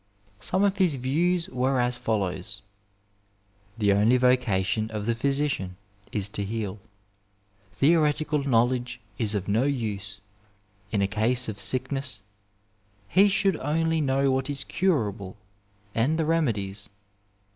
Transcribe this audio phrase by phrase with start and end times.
[0.39, 2.63] Some of his views were as follows:"
[3.77, 5.77] The only vocation of the physician
[6.11, 6.77] is to heal
[7.71, 10.19] ^ theo retical knowledge is of no use.
[10.91, 12.23] In a case of sickness
[13.09, 15.37] he should only know what is curable
[15.93, 16.89] and the remedies.